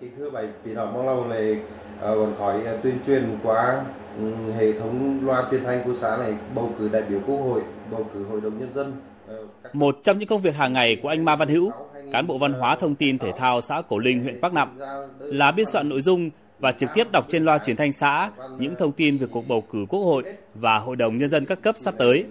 [0.00, 1.56] Kính thưa bảy vị đạo mong lâu này
[2.00, 3.84] còn khỏi tuyên truyền qua
[4.18, 7.62] ừ, hệ thống loa truyền thanh của xã này bầu cử đại biểu quốc hội,
[7.90, 8.92] bầu cử hội đồng nhân dân.
[9.28, 11.70] Ờ, Một trong những công việc hàng ngày của anh Ma Văn Hữu,
[12.12, 14.78] cán bộ văn hóa thông tin thể thao xã Cổ Linh, huyện Bắc Nẵm,
[15.18, 18.74] là biên soạn nội dung và trực tiếp đọc trên loa truyền thanh xã những
[18.78, 20.22] thông tin về cuộc bầu cử quốc hội
[20.54, 22.24] và hội đồng nhân dân các cấp sắp tới.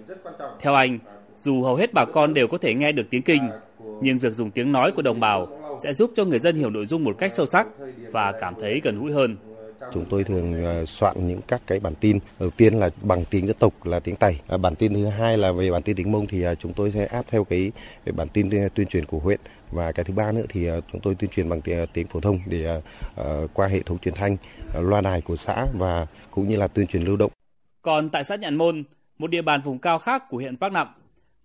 [0.60, 1.00] Theo anh,
[1.36, 3.50] dù hầu hết bà con đều có thể nghe được tiếng Kinh,
[4.02, 5.48] nhưng việc dùng tiếng nói của đồng bào
[5.84, 7.68] sẽ giúp cho người dân hiểu nội dung một cách sâu sắc
[8.12, 9.38] và cảm thấy gần gũi hơn.
[9.94, 12.20] Chúng tôi thường ờ, soạn những các cái bản tin.
[12.40, 14.40] Đầu tiên là bằng tiếng dân tộc là tiếng Tây.
[14.48, 16.92] À, bản tin thứ hai là về bản tin tiếng Mông thì à, chúng tôi
[16.92, 17.72] sẽ áp theo cái
[18.16, 19.40] bản tin tuyên truyền của huyện
[19.72, 21.62] và cái thứ ba nữa thì à, chúng tôi tuyên truyền bằng
[21.94, 22.82] tiếng phổ thông để
[23.54, 24.38] qua hệ thống truyền thanh
[24.80, 27.32] loa đài của xã và cũng như là tuyên truyền lưu động.
[27.82, 28.84] Còn tại xã Nhạn Môn,
[29.18, 30.88] một địa bàn vùng cao khác của huyện Bắc Nẵm,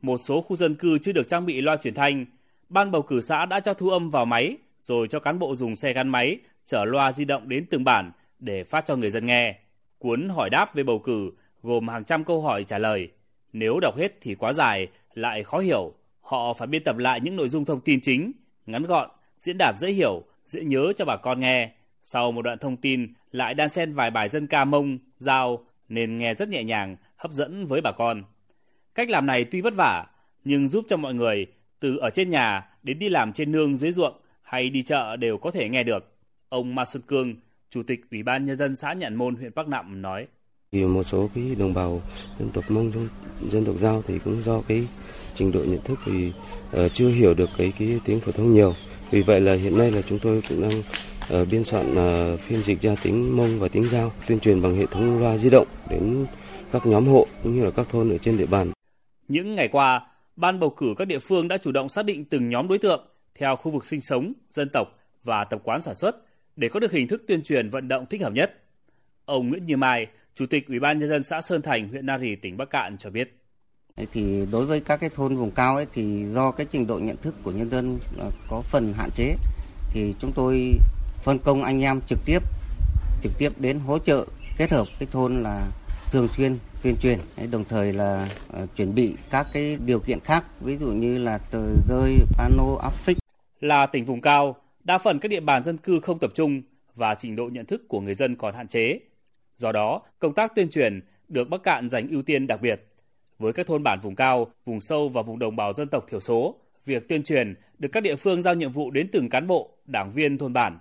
[0.02, 2.26] một số khu dân cư chưa được trang bị loa truyền thanh,
[2.68, 5.76] ban bầu cử xã đã cho thu âm vào máy rồi cho cán bộ dùng
[5.76, 9.26] xe gắn máy chở loa di động đến từng bản để phát cho người dân
[9.26, 9.56] nghe.
[9.98, 11.30] Cuốn hỏi đáp về bầu cử
[11.62, 13.09] gồm hàng trăm câu hỏi trả lời.
[13.52, 15.95] Nếu đọc hết thì quá dài, lại khó hiểu.
[16.20, 18.32] Họ phải biên tập lại những nội dung thông tin chính,
[18.66, 21.71] ngắn gọn, diễn đạt dễ hiểu, dễ nhớ cho bà con nghe.
[22.02, 26.18] Sau một đoạn thông tin lại đan xen vài bài dân ca mông, giao nên
[26.18, 28.23] nghe rất nhẹ nhàng, hấp dẫn với bà con.
[28.95, 30.06] Cách làm này tuy vất vả,
[30.45, 31.46] nhưng giúp cho mọi người
[31.80, 35.38] từ ở trên nhà đến đi làm trên nương dưới ruộng hay đi chợ đều
[35.38, 36.12] có thể nghe được.
[36.48, 37.34] Ông Ma Xuân Cương,
[37.71, 40.26] Chủ tịch Ủy ban Nhân dân xã Nhạn Môn, huyện Bắc Nạm nói.
[40.73, 42.02] Thì một số cái đồng bào
[42.38, 42.93] dân tộc Mông,
[43.51, 44.87] dân tộc Giao thì cũng do cái
[45.34, 46.32] trình độ nhận thức thì
[46.84, 48.74] uh, chưa hiểu được cái cái tiếng phổ thông nhiều.
[49.10, 50.82] Vì vậy là hiện nay là chúng tôi cũng đang
[51.43, 54.74] uh, biên soạn uh, phiên dịch ra tiếng Mông và tiếng Giao, tuyên truyền bằng
[54.74, 56.26] hệ thống loa di động đến
[56.73, 58.73] các nhóm hộ cũng như là các thôn ở trên địa bàn.
[59.29, 60.06] Những ngày qua,
[60.38, 63.06] ban bầu cử các địa phương đã chủ động xác định từng nhóm đối tượng
[63.34, 66.16] theo khu vực sinh sống, dân tộc và tập quán sản xuất
[66.56, 68.62] để có được hình thức tuyên truyền vận động thích hợp nhất.
[69.25, 72.19] Ông Nguyễn Như Mai, Chủ tịch Ủy ban nhân dân xã Sơn Thành, huyện Na
[72.19, 73.34] Rì, tỉnh Bắc Cạn cho biết.
[74.12, 77.16] Thì đối với các cái thôn vùng cao ấy thì do cái trình độ nhận
[77.16, 77.97] thức của nhân dân
[78.50, 79.34] có phần hạn chế
[79.93, 80.75] thì chúng tôi
[81.22, 82.43] phân công anh em trực tiếp
[83.22, 85.71] trực tiếp đến hỗ trợ kết hợp cái thôn là
[86.13, 87.19] thường xuyên tuyên truyền.
[87.53, 88.29] Đồng thời là
[88.63, 92.77] uh, chuẩn bị các cái điều kiện khác ví dụ như là tờ rơi pano
[92.83, 93.19] áp phích.
[93.61, 96.63] Là tỉnh vùng cao đa phần các địa bàn dân cư không tập trung
[96.95, 99.01] và trình độ nhận thức của người dân còn hạn chế.
[99.57, 102.85] Do đó công tác tuyên truyền được Bắc Cạn dành ưu tiên đặc biệt.
[103.39, 106.21] Với các thôn bản vùng cao vùng sâu và vùng đồng bào dân tộc thiểu
[106.21, 106.55] số
[106.85, 110.13] việc tuyên truyền được các địa phương giao nhiệm vụ đến từng cán bộ đảng
[110.13, 110.79] viên thôn bản.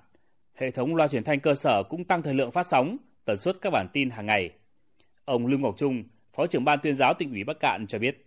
[0.56, 3.56] Hệ thống loa truyền thanh cơ sở cũng tăng thời lượng phát sóng tần suất
[3.62, 4.52] các bản tin hàng ngày.
[5.28, 6.04] Ông Lương Ngọc Trung,
[6.36, 8.26] Phó trưởng ban tuyên giáo tỉnh ủy Bắc Cạn cho biết.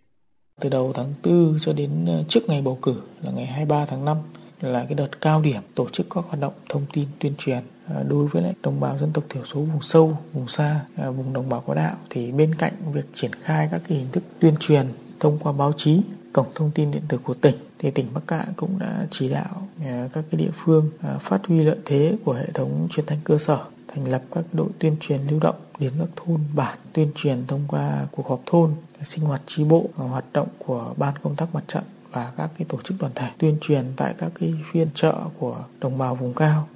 [0.59, 4.05] Từ đầu tháng 4 cho đến ờ, trước ngày bầu cử là ngày 23 tháng
[4.05, 4.17] 5
[4.61, 8.03] là cái đợt cao điểm tổ chức các hoạt động thông tin tuyên truyền ờ,
[8.09, 11.33] đối với lại đồng bào dân tộc thiểu số vùng sâu, vùng xa, ờ, vùng
[11.33, 14.53] đồng bào có đạo thì bên cạnh việc triển khai các cái hình thức tuyên
[14.59, 14.85] truyền
[15.19, 16.01] thông qua báo chí,
[16.33, 19.67] cổng thông tin điện tử của tỉnh thì tỉnh Bắc Cạn cũng đã chỉ đạo
[20.13, 20.91] các cái địa phương
[21.21, 24.69] phát huy lợi thế của hệ thống truyền thanh cơ sở thành lập các đội
[24.79, 28.71] tuyên truyền lưu động đến các thôn bản tuyên truyền thông qua cuộc họp thôn
[29.03, 32.65] sinh hoạt tri bộ hoạt động của ban công tác mặt trận và các cái
[32.69, 36.33] tổ chức đoàn thể tuyên truyền tại các cái phiên chợ của đồng bào vùng
[36.33, 36.67] cao.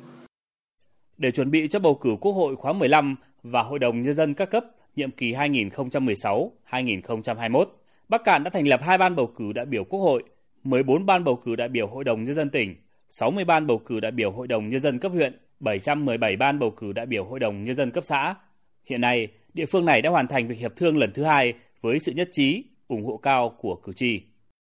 [1.17, 4.33] Để chuẩn bị cho bầu cử Quốc hội khóa 15 và Hội đồng Nhân dân
[4.33, 4.65] các cấp
[4.95, 7.65] nhiệm kỳ 2016-2021,
[8.09, 10.23] Bắc Cạn đã thành lập hai ban bầu cử đại biểu Quốc hội,
[10.63, 12.75] 14 ban bầu cử đại biểu Hội đồng Nhân dân tỉnh,
[13.09, 16.71] 60 ban bầu cử đại biểu Hội đồng Nhân dân cấp huyện, 717 ban bầu
[16.71, 18.35] cử đại biểu Hội đồng Nhân dân cấp xã.
[18.85, 21.99] Hiện nay, địa phương này đã hoàn thành việc hiệp thương lần thứ hai với
[21.99, 24.21] sự nhất trí, ủng hộ cao của cử tri.